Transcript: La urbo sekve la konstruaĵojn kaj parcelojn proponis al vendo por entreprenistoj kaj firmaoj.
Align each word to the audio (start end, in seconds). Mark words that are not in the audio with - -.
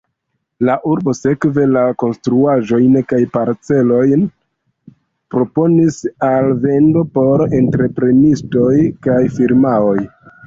La 0.67 0.75
urbo 0.91 1.13
sekve 1.17 1.65
la 1.73 1.81
konstruaĵojn 2.03 2.95
kaj 3.11 3.19
parcelojn 3.35 4.23
proponis 5.35 5.99
al 6.31 6.49
vendo 6.63 7.03
por 7.19 7.43
entreprenistoj 7.61 8.73
kaj 9.09 9.19
firmaoj. 9.41 9.99